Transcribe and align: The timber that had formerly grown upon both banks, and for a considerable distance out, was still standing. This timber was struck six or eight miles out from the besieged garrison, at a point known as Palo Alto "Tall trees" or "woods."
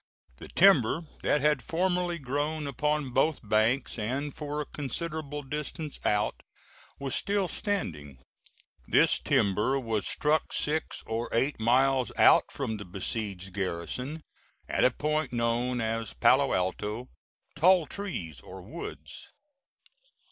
The 0.37 0.47
timber 0.47 1.01
that 1.21 1.41
had 1.41 1.61
formerly 1.61 2.17
grown 2.17 2.65
upon 2.65 3.11
both 3.11 3.47
banks, 3.47 3.99
and 3.99 4.35
for 4.35 4.59
a 4.59 4.65
considerable 4.65 5.43
distance 5.43 5.99
out, 6.03 6.41
was 6.97 7.13
still 7.13 7.47
standing. 7.47 8.17
This 8.87 9.19
timber 9.19 9.79
was 9.79 10.07
struck 10.07 10.53
six 10.53 11.03
or 11.05 11.29
eight 11.31 11.59
miles 11.59 12.11
out 12.17 12.51
from 12.51 12.77
the 12.77 12.85
besieged 12.85 13.53
garrison, 13.53 14.23
at 14.67 14.83
a 14.83 14.89
point 14.89 15.31
known 15.33 15.79
as 15.79 16.13
Palo 16.15 16.51
Alto 16.51 17.09
"Tall 17.55 17.85
trees" 17.85 18.41
or 18.41 18.63
"woods." 18.63 19.29